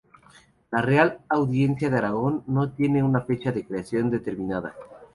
La 0.71 0.81
Real 0.81 1.19
Audiencia 1.29 1.91
de 1.91 1.97
Aragón 1.99 2.41
no 2.47 2.71
tiene 2.71 3.03
una 3.03 3.21
fecha 3.21 3.51
de 3.51 3.67
creación 3.67 4.09
determinada. 4.09 4.73